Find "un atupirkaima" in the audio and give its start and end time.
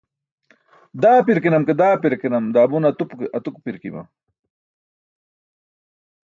2.77-4.03